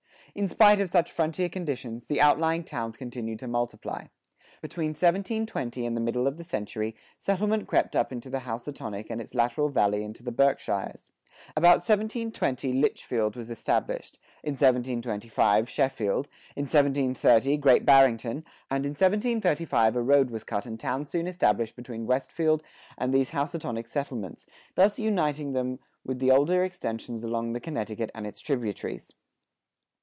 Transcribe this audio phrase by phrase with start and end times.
[0.33, 4.05] In spite of such frontier conditions, the outlying towns continued to multiply.
[4.61, 9.35] Between 1720 and the middle of the century, settlement crept up the Housatonic and its
[9.35, 11.11] lateral valley into the Berkshires.
[11.57, 19.97] About 1720 Litchfield was established; in 1725, Sheffield; in 1730, Great Barrington; and in 1735
[19.97, 22.63] a road was cut and towns soon established between Westfield
[22.97, 24.45] and these Housatonic settlements,
[24.75, 29.11] thus uniting them with the older extensions along the Connecticut and its tributaries.